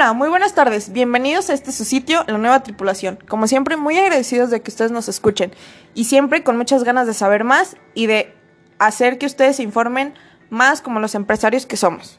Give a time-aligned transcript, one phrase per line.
[0.00, 0.94] Hola, muy buenas tardes.
[0.94, 3.18] Bienvenidos a este su sitio, La Nueva Tripulación.
[3.28, 5.52] Como siempre, muy agradecidos de que ustedes nos escuchen
[5.94, 8.32] y siempre con muchas ganas de saber más y de
[8.78, 10.14] hacer que ustedes se informen
[10.48, 12.18] más como los empresarios que somos.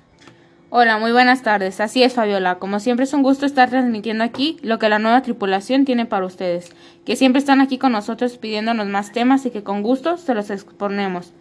[0.70, 1.82] Hola, muy buenas tardes.
[1.82, 2.59] Así es, Fabiola.
[2.59, 6.27] Como siempre es un gusto estar transmitiendo aquí lo que la nueva tripulación tiene para
[6.27, 10.36] ustedes, que siempre están aquí con nosotros pidiéndonos más temas y que con gusto se
[10.36, 11.34] los exponemos.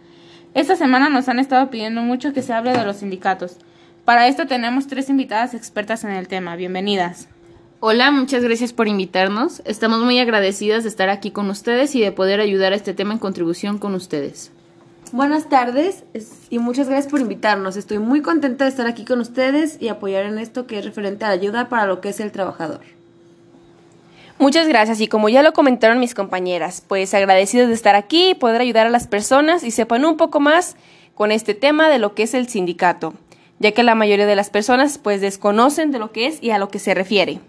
[0.55, 3.59] Esta semana nos han estado pidiendo mucho que se hable de los sindicatos.
[4.05, 6.55] Para esto tenemos tres invitadas expertas en el tema.
[6.55, 7.27] Bienvenidas.
[7.79, 9.61] Hola, muchas gracias por invitarnos.
[9.63, 13.13] Estamos muy agradecidas de estar aquí con ustedes y de poder ayudar a este tema
[13.13, 14.51] en contribución con ustedes.
[15.11, 16.03] Buenas tardes
[16.49, 17.77] y muchas gracias por invitarnos.
[17.77, 21.25] Estoy muy contenta de estar aquí con ustedes y apoyar en esto que es referente
[21.25, 22.81] a la ayuda para lo que es el trabajador.
[24.39, 28.35] Muchas gracias y como ya lo comentaron mis compañeras, pues agradecidos de estar aquí y
[28.35, 30.75] poder ayudar a las personas y sepan un poco más
[31.13, 33.13] con este tema de lo que es el sindicato,
[33.61, 36.57] ya que la mayoría de las personas pues desconocen de lo que es y a
[36.57, 37.39] lo que se refiere.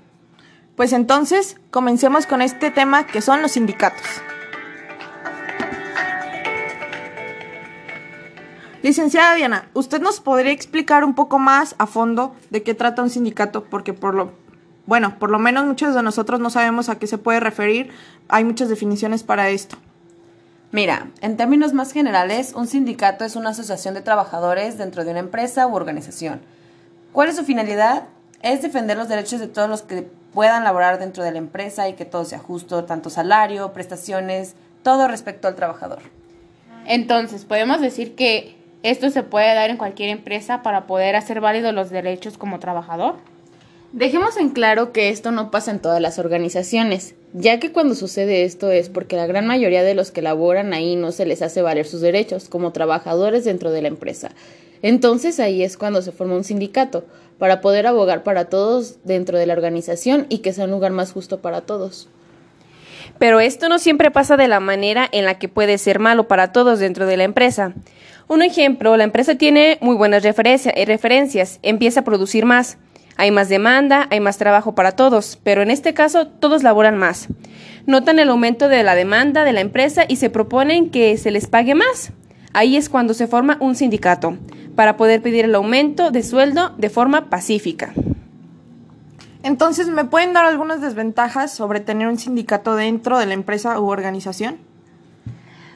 [0.76, 4.06] Pues entonces, comencemos con este tema que son los sindicatos.
[8.82, 13.10] Licenciada Diana, ¿usted nos podría explicar un poco más a fondo de qué trata un
[13.10, 13.64] sindicato?
[13.64, 14.32] Porque por lo,
[14.84, 17.90] bueno, por lo menos muchos de nosotros no sabemos a qué se puede referir.
[18.28, 19.78] Hay muchas definiciones para esto.
[20.72, 25.20] Mira, en términos más generales, un sindicato es una asociación de trabajadores dentro de una
[25.20, 26.40] empresa u organización.
[27.12, 28.04] ¿Cuál es su finalidad?
[28.40, 31.92] Es defender los derechos de todos los que puedan laborar dentro de la empresa y
[31.92, 36.00] que todo sea justo, tanto salario, prestaciones, todo respecto al trabajador.
[36.86, 41.74] Entonces, podemos decir que esto se puede dar en cualquier empresa para poder hacer válidos
[41.74, 43.16] los derechos como trabajador.
[43.92, 48.44] Dejemos en claro que esto no pasa en todas las organizaciones, ya que cuando sucede
[48.44, 51.62] esto es porque la gran mayoría de los que laboran ahí no se les hace
[51.62, 54.30] valer sus derechos como trabajadores dentro de la empresa.
[54.82, 57.04] Entonces ahí es cuando se forma un sindicato,
[57.38, 61.10] para poder abogar para todos dentro de la organización y que sea un lugar más
[61.10, 62.08] justo para todos.
[63.18, 66.52] Pero esto no siempre pasa de la manera en la que puede ser malo para
[66.52, 67.74] todos dentro de la empresa.
[68.28, 72.78] Un ejemplo, la empresa tiene muy buenas eh, referencias, empieza a producir más.
[73.16, 77.28] Hay más demanda, hay más trabajo para todos, pero en este caso todos laboran más.
[77.86, 81.46] Notan el aumento de la demanda de la empresa y se proponen que se les
[81.46, 82.12] pague más.
[82.52, 84.36] Ahí es cuando se forma un sindicato,
[84.76, 87.92] para poder pedir el aumento de sueldo de forma pacífica.
[89.42, 93.88] Entonces, ¿me pueden dar algunas desventajas sobre tener un sindicato dentro de la empresa u
[93.88, 94.58] organización?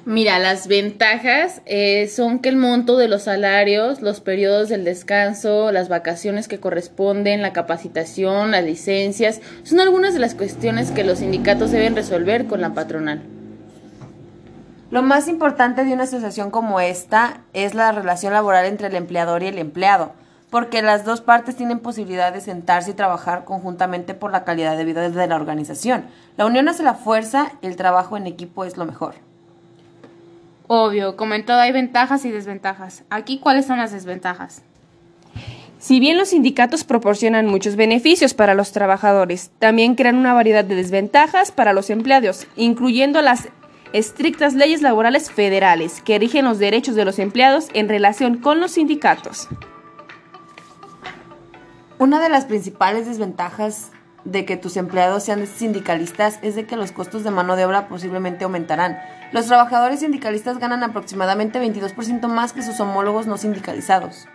[0.09, 5.72] Mira, las ventajas eh, son que el monto de los salarios, los periodos del descanso,
[5.72, 11.19] las vacaciones que corresponden, la capacitación, las licencias, son algunas de las cuestiones que los
[11.19, 13.21] sindicatos deben resolver con la patronal.
[14.93, 19.43] Lo más importante de una asociación como esta es la relación laboral entre el empleador
[19.43, 20.12] y el empleado,
[20.50, 24.84] porque las dos partes tienen posibilidad de sentarse y trabajar conjuntamente por la calidad de
[24.84, 26.05] vida de la organización.
[26.37, 29.16] La unión hace la fuerza, el trabajo en equipo es lo mejor.
[30.69, 33.04] Obvio, como en todo hay ventajas y desventajas.
[33.09, 34.62] Aquí, ¿cuáles son las desventajas?
[35.78, 40.75] Si bien los sindicatos proporcionan muchos beneficios para los trabajadores, también crean una variedad de
[40.75, 43.49] desventajas para los empleados, incluyendo las
[43.93, 48.72] estrictas leyes laborales federales que rigen los derechos de los empleados en relación con los
[48.72, 49.48] sindicatos.
[51.98, 53.91] Una de las principales desventajas
[54.27, 57.87] de que tus empleados sean sindicalistas es de que los costos de mano de obra
[57.87, 58.99] posiblemente aumentarán.
[59.33, 64.27] Los trabajadores sindicalistas ganan aproximadamente 22% más que sus homólogos no sindicalizados.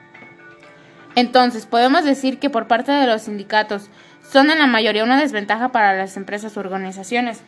[1.15, 3.89] Entonces, podemos decir que por parte de los sindicatos
[4.21, 7.41] son en la mayoría una desventaja para las empresas o organizaciones,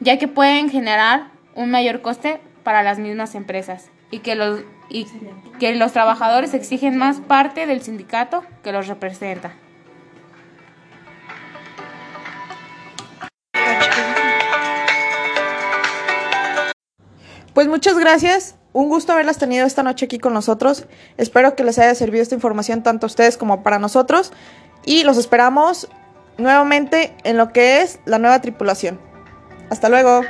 [0.00, 5.06] ya que pueden generar un mayor coste para las mismas empresas y que los, y
[5.60, 9.52] que los trabajadores exigen más parte del sindicato que los representa.
[17.76, 18.54] Muchas gracias.
[18.72, 20.86] Un gusto haberlas tenido esta noche aquí con nosotros.
[21.18, 24.32] Espero que les haya servido esta información tanto a ustedes como para nosotros.
[24.86, 25.86] Y los esperamos
[26.38, 28.98] nuevamente en lo que es la nueva tripulación.
[29.68, 30.22] Hasta luego.